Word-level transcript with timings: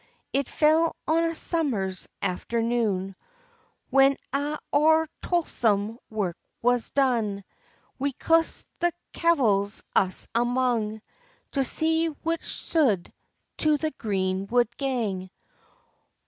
"It 0.33 0.49
fell 0.49 0.95
on 1.07 1.23
a 1.25 1.35
summer's 1.35 2.07
afternoon, 2.23 3.15
When 3.91 4.17
a' 4.33 4.57
our 4.73 5.07
toilsome 5.21 5.99
work 6.09 6.37
was 6.59 6.89
done, 6.89 7.43
We 7.99 8.11
coost 8.13 8.65
the 8.79 8.93
kevils 9.13 9.83
us 9.95 10.27
amang, 10.33 11.03
To 11.51 11.63
see 11.63 12.07
which 12.07 12.51
suld 12.51 13.13
to 13.57 13.77
the 13.77 13.91
green 13.91 14.47
wood 14.47 14.75
gang. 14.75 15.29